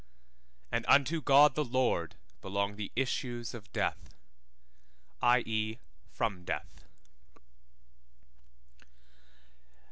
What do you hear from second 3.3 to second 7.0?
of death (i.e. from death).